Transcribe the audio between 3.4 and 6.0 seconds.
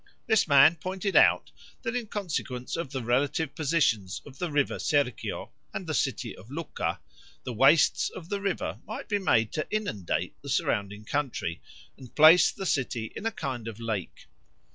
positions of the river Serchio and the